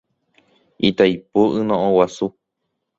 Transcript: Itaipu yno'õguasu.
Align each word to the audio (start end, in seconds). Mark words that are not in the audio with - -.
Itaipu 0.89 1.43
yno'õguasu. 1.61 2.35